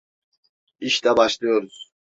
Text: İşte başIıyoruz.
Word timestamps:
İşte 0.79 1.17
başIıyoruz. 1.17 1.91